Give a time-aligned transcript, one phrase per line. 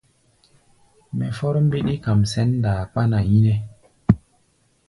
[1.17, 3.57] Mɛ fɔ́r mbíɗí kam sɛ̌n ndaa kpána yínɛ́.